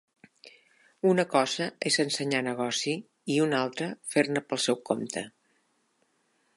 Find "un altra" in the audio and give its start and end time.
3.45-3.93